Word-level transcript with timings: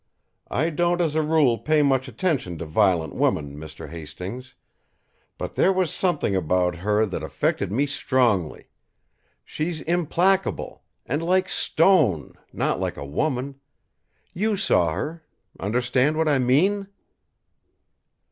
I 0.49 0.71
don't 0.71 0.99
as 0.99 1.13
a 1.13 1.21
rule 1.21 1.59
pay 1.59 1.83
much 1.83 2.07
attention 2.07 2.57
to 2.57 2.65
violent 2.65 3.13
women, 3.13 3.55
Mr. 3.55 3.91
Hastings; 3.91 4.55
but 5.37 5.53
there 5.53 5.71
was 5.71 5.93
something 5.93 6.35
about 6.35 6.77
her 6.77 7.05
that 7.05 7.21
affected 7.21 7.71
me 7.71 7.85
strongly, 7.85 8.69
she's 9.45 9.81
implacable, 9.81 10.81
and 11.05 11.21
like 11.21 11.47
stone, 11.49 12.33
not 12.51 12.79
like 12.79 12.97
a 12.97 13.05
woman. 13.05 13.59
You 14.33 14.57
saw 14.57 14.91
her 14.93 15.23
understand 15.59 16.17
what 16.17 16.27
I 16.27 16.39
mean?" 16.39 16.87